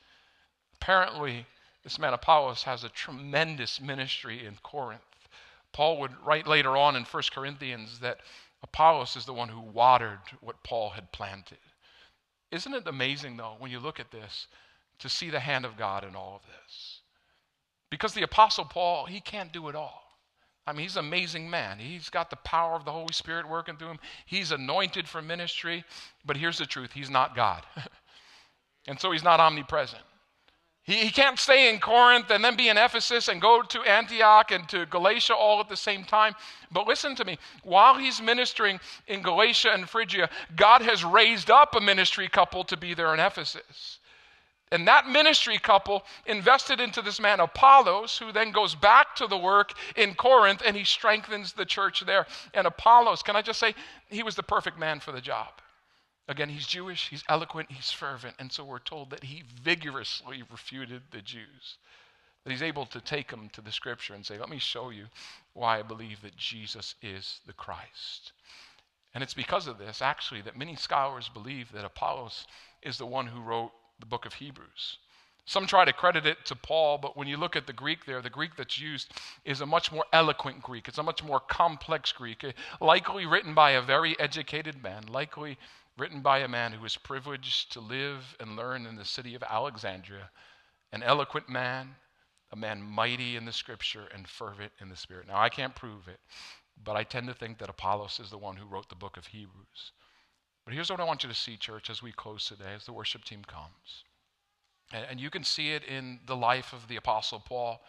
[0.75, 1.45] Apparently,
[1.84, 5.01] this man Apollos has a tremendous ministry in Corinth.
[5.71, 8.19] Paul would write later on in 1 Corinthians that
[8.62, 11.60] Apollos is the one who watered what Paul had planted.
[12.51, 14.47] Isn't it amazing, though, when you look at this,
[14.99, 17.01] to see the hand of God in all of this?
[17.89, 20.03] Because the Apostle Paul, he can't do it all.
[20.65, 21.79] I mean, he's an amazing man.
[21.79, 23.99] He's got the power of the Holy Spirit working through him.
[24.25, 25.86] He's anointed for ministry.
[26.25, 27.63] But here's the truth he's not God.
[28.88, 30.03] and so he's not omnipresent.
[30.88, 34.52] He, he can't stay in Corinth and then be in Ephesus and go to Antioch
[34.52, 36.34] and to Galatia all at the same time.
[36.71, 37.38] But listen to me.
[37.63, 42.78] While he's ministering in Galatia and Phrygia, God has raised up a ministry couple to
[42.78, 44.00] be there in Ephesus.
[44.71, 49.38] And that ministry couple invested into this man, Apollos, who then goes back to the
[49.38, 52.26] work in Corinth and he strengthens the church there.
[52.54, 53.76] And Apollos, can I just say,
[54.10, 55.47] he was the perfect man for the job.
[56.27, 58.35] Again, he's Jewish, he's eloquent, he's fervent.
[58.39, 61.77] And so we're told that he vigorously refuted the Jews.
[62.43, 65.05] That he's able to take them to the scripture and say, Let me show you
[65.53, 68.33] why I believe that Jesus is the Christ.
[69.13, 72.45] And it's because of this, actually, that many scholars believe that Apollos
[72.83, 74.97] is the one who wrote the book of Hebrews.
[75.45, 78.21] Some try to credit it to Paul, but when you look at the Greek there,
[78.21, 79.13] the Greek that's used
[79.45, 80.89] is a much more eloquent Greek.
[80.89, 82.45] It's a much more complex Greek,
[82.81, 85.57] likely written by a very educated man, likely
[85.97, 89.43] written by a man who was privileged to live and learn in the city of
[89.43, 90.29] Alexandria,
[90.91, 91.95] an eloquent man,
[92.51, 95.27] a man mighty in the scripture and fervent in the spirit.
[95.27, 96.19] Now, I can't prove it,
[96.83, 99.27] but I tend to think that Apollos is the one who wrote the book of
[99.27, 99.91] Hebrews.
[100.63, 102.93] But here's what I want you to see, church, as we close today, as the
[102.93, 104.03] worship team comes.
[104.93, 107.81] And, you can see it in the life of the Apostle Paul.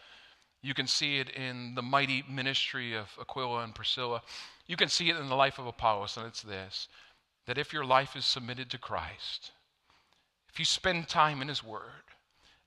[0.63, 4.23] You can see it in the mighty ministry of Aquila and Priscilla.
[4.67, 6.89] You can see it in the life of Apollos, and it's this
[7.49, 9.53] that if your life is submitted to Christ,
[10.53, 12.05] if you spend time in His Word,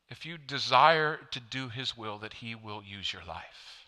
[0.09, 3.85] if you desire to do His will, that He will use your life.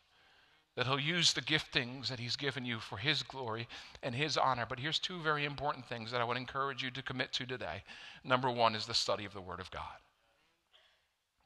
[0.75, 3.67] That He'll use the giftings that He's given you for His glory
[4.03, 4.67] and His honor.
[4.69, 7.81] But here's two very important things that I would encourage you to commit to today.
[8.23, 9.97] Number one is the study of the Word of God.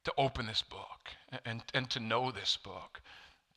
[0.04, 3.00] To open this book and, and to know this book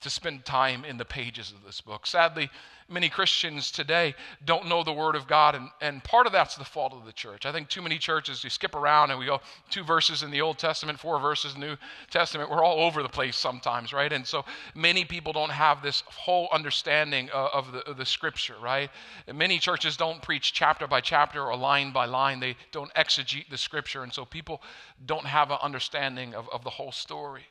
[0.00, 2.06] to spend time in the pages of this book.
[2.06, 2.50] Sadly,
[2.90, 6.64] many Christians today don't know the Word of God, and, and part of that's the
[6.64, 7.46] fault of the church.
[7.46, 10.40] I think too many churches, we skip around and we go two verses in the
[10.40, 11.76] Old Testament, four verses in the New
[12.10, 12.50] Testament.
[12.50, 14.12] We're all over the place sometimes, right?
[14.12, 18.56] And so many people don't have this whole understanding of, of, the, of the Scripture,
[18.60, 18.90] right?
[19.28, 23.48] And many churches don't preach chapter by chapter or line by line, they don't exegete
[23.48, 24.62] the Scripture, and so people
[25.06, 27.44] don't have an understanding of, of the whole story.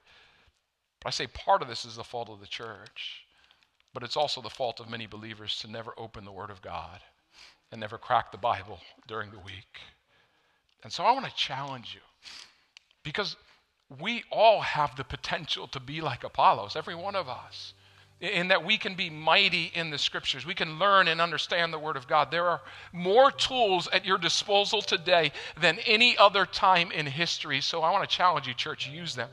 [1.08, 3.24] I say part of this is the fault of the church,
[3.94, 7.00] but it's also the fault of many believers to never open the Word of God
[7.72, 9.80] and never crack the Bible during the week.
[10.84, 12.02] And so I want to challenge you
[13.04, 13.36] because
[14.02, 17.74] we all have the potential to be like Apollos, every one of us,
[18.20, 20.46] in that we can be mighty in the scriptures.
[20.46, 22.32] We can learn and understand the Word of God.
[22.32, 27.62] There are more tools at your disposal today than any other time in history.
[27.62, 29.30] So I want to challenge you, church, use them.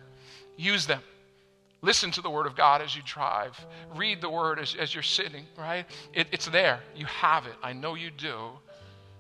[0.57, 1.03] Use them.
[1.87, 3.57] Listen to the Word of God as you drive.
[3.95, 5.87] Read the Word as, as you're sitting, right?
[6.13, 6.81] It, it's there.
[6.97, 7.55] You have it.
[7.63, 8.49] I know you do.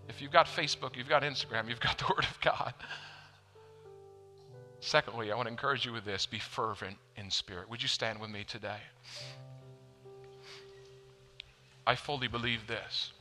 [0.08, 2.74] If you've got Facebook, you've got Instagram, you've got the Word of God.
[4.80, 7.70] Secondly, I want to encourage you with this be fervent in spirit.
[7.70, 8.80] Would you stand with me today?
[11.86, 13.12] I fully believe this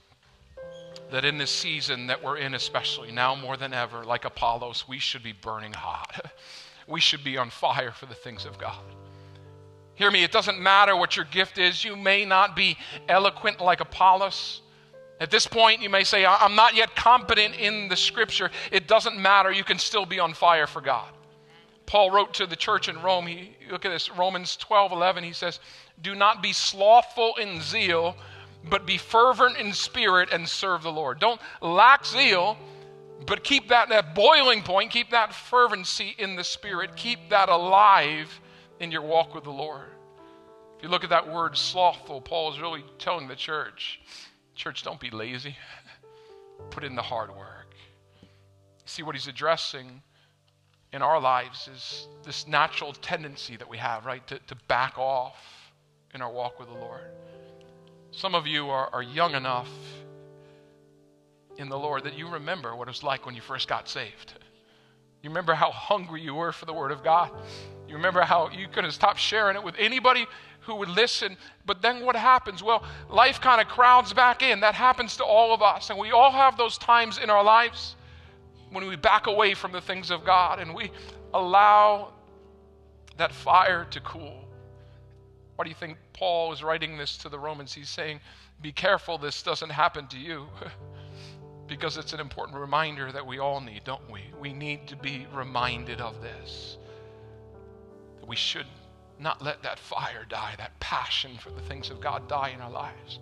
[1.12, 4.98] that in this season that we're in, especially now more than ever, like Apollos, we
[4.98, 6.32] should be burning hot.
[6.88, 8.82] we should be on fire for the things of God.
[9.96, 11.84] Hear me, it doesn't matter what your gift is.
[11.84, 12.78] You may not be
[13.08, 14.62] eloquent like Apollos.
[15.22, 18.52] At this point, you may say, I'm not yet competent in the scripture.
[18.72, 19.52] It doesn't matter.
[19.52, 21.10] You can still be on fire for God.
[21.86, 25.32] Paul wrote to the church in Rome, he, look at this, Romans 12 11, he
[25.32, 25.60] says,
[26.02, 28.18] Do not be slothful in zeal,
[28.70, 31.20] but be fervent in spirit and serve the Lord.
[31.20, 32.58] Don't lack zeal,
[33.26, 38.42] but keep that, that boiling point, keep that fervency in the spirit, keep that alive
[38.80, 39.88] in your walk with the Lord.
[40.78, 44.02] If you look at that word slothful, Paul is really telling the church,
[44.56, 45.56] church, don't be lazy.
[46.70, 47.74] Put in the hard work.
[48.86, 50.02] See what he's addressing
[50.94, 55.72] in our lives is this natural tendency that we have, right, to, to back off
[56.14, 57.02] in our walk with the Lord.
[58.12, 59.70] Some of you are, are young enough
[61.58, 64.34] in the Lord that you remember what it was like when you first got saved.
[65.22, 67.32] You remember how hungry you were for the Word of God.
[67.96, 70.28] You remember how you couldn't stop sharing it with anybody
[70.60, 71.38] who would listen.
[71.66, 72.62] But then what happens?
[72.62, 74.60] Well, life kind of crowds back in.
[74.60, 75.90] That happens to all of us.
[75.90, 77.96] And we all have those times in our lives
[78.70, 80.92] when we back away from the things of God and we
[81.34, 82.12] allow
[83.16, 84.44] that fire to cool.
[85.56, 87.74] Why do you think Paul is writing this to the Romans?
[87.74, 88.20] He's saying,
[88.62, 90.48] Be careful this doesn't happen to you.
[91.68, 94.26] because it's an important reminder that we all need, don't we?
[94.38, 96.78] We need to be reminded of this.
[98.28, 98.68] We should
[99.20, 102.72] not let that fire die, that passion for the things of God die in our
[102.72, 103.20] lives.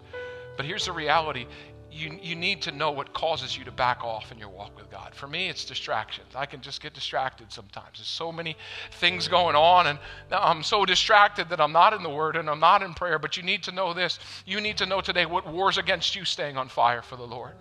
[0.57, 1.47] But here's the reality
[1.95, 4.89] you, you need to know what causes you to back off in your walk with
[4.89, 5.13] God.
[5.13, 6.35] For me, it's distractions.
[6.35, 7.99] I can just get distracted sometimes.
[7.99, 8.57] There's so many
[8.93, 9.99] things going on, and
[10.31, 13.19] I'm so distracted that I'm not in the Word and I'm not in prayer.
[13.19, 14.17] But you need to know this.
[14.45, 17.53] You need to know today what wars against you staying on fire for the Lord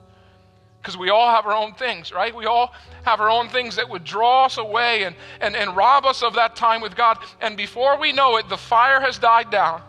[0.83, 2.35] because we all have our own things, right?
[2.35, 2.75] We all
[3.05, 6.35] have our own things that would draw us away and, and, and rob us of
[6.35, 7.19] that time with God.
[7.41, 9.81] And before we know it, the fire has died down.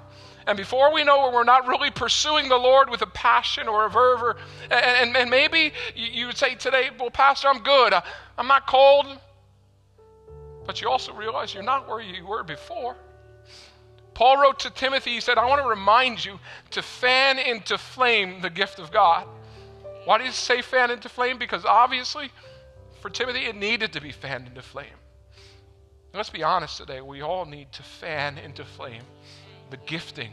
[0.45, 3.87] And before we know it, we're not really pursuing the Lord with a passion or
[3.87, 4.37] a fervor.
[4.69, 7.93] And, and, and maybe you would say today, well, Pastor, I'm good.
[8.37, 9.07] I'm not cold.
[10.67, 12.95] But you also realize you're not where you were before.
[14.13, 16.39] Paul wrote to Timothy, he said, I want to remind you
[16.69, 19.27] to fan into flame the gift of God.
[20.05, 21.37] Why did he say fan into flame?
[21.37, 22.31] Because obviously,
[23.01, 24.87] for Timothy, it needed to be fanned into flame.
[26.13, 27.01] Let's be honest today.
[27.01, 29.03] We all need to fan into flame
[29.71, 30.31] the gifting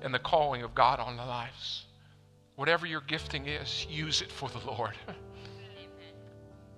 [0.00, 1.84] and the calling of God on our lives.
[2.56, 4.94] Whatever your gifting is, use it for the Lord.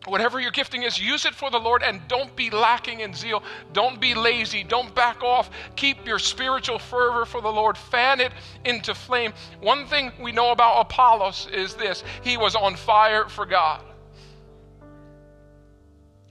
[0.07, 3.42] Whatever your gifting is, use it for the Lord and don't be lacking in zeal.
[3.74, 4.64] Don't be lazy.
[4.64, 5.51] Don't back off.
[5.76, 7.76] Keep your spiritual fervor for the Lord.
[7.76, 8.32] Fan it
[8.64, 9.34] into flame.
[9.61, 13.82] One thing we know about Apollos is this he was on fire for God.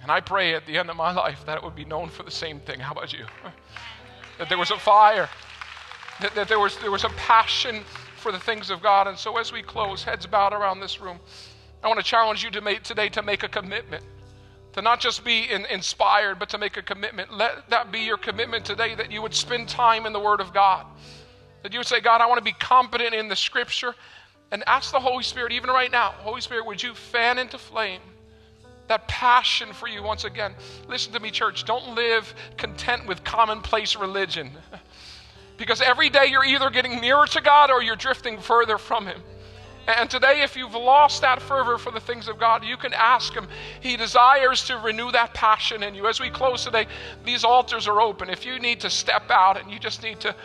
[0.02, 2.24] And I pray at the end of my life that it would be known for
[2.24, 2.80] the same thing.
[2.80, 3.26] How about you?
[4.40, 5.30] that there was a fire,
[6.22, 7.84] that, that there, was, there was a passion
[8.16, 9.08] for the things of God.
[9.08, 11.20] And so as we close, heads bowed around this room.
[11.84, 14.04] I want to challenge you to make, today to make a commitment.
[14.74, 17.34] To not just be in, inspired, but to make a commitment.
[17.34, 20.54] Let that be your commitment today that you would spend time in the Word of
[20.54, 20.86] God.
[21.64, 23.96] That you would say, God, I want to be competent in the Scripture.
[24.52, 28.02] And ask the Holy Spirit, even right now, Holy Spirit, would you fan into flame
[28.88, 30.54] that passion for you once again?
[30.88, 31.66] Listen to me, church.
[31.66, 34.52] Don't live content with commonplace religion.
[35.58, 39.22] because every day you're either getting nearer to God or you're drifting further from Him.
[39.98, 43.34] And today, if you've lost that fervor for the things of God, you can ask
[43.34, 43.48] Him.
[43.82, 46.08] He desires to renew that passion in you.
[46.08, 46.86] As we close today,
[47.26, 48.30] these altars are open.
[48.30, 50.36] If you need to step out and you just need to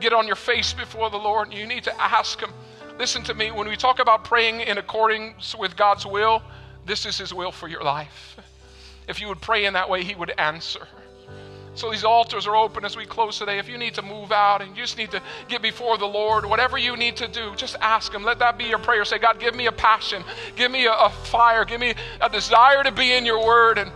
[0.00, 2.50] get on your face before the Lord, you need to ask Him.
[2.98, 6.42] Listen to me, when we talk about praying in accordance with God's will,
[6.84, 8.36] this is His will for your life.
[9.06, 10.88] If you would pray in that way, He would answer.
[11.78, 13.60] So these altars are open as we close today.
[13.60, 16.44] If you need to move out and you just need to get before the Lord,
[16.44, 18.24] whatever you need to do, just ask Him.
[18.24, 19.04] Let that be your prayer.
[19.04, 20.24] Say, God, give me a passion,
[20.56, 23.92] give me a, a fire, give me a desire to be in your word, and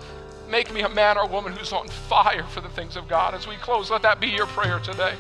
[0.49, 3.35] make me a man or woman who's on fire for the things of God.
[3.35, 5.15] As we close, let that be your prayer today.